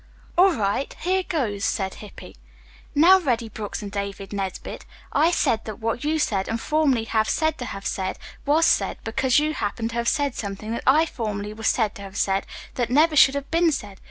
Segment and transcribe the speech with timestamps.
[0.35, 2.35] "All right, here goes," said Hippy.
[2.95, 7.29] "Now Reddy Brooks and David Nesbit, I said, that what you said, and formerly have
[7.29, 11.05] said to have said, was said, because you happened to have said something that I
[11.05, 13.99] formerly was said to have said that never should have been said.